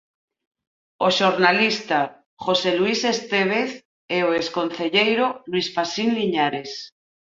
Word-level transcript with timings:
O 1.07 1.09
xornalista 1.19 1.99
José 2.45 2.71
Luís 2.79 3.01
Estévez 3.13 3.69
e 4.15 4.17
o 4.27 4.29
ex 4.39 4.45
concelleiro 4.57 5.25
Luís 5.51 5.67
Pasín 5.75 6.09
Liñares. 6.19 6.71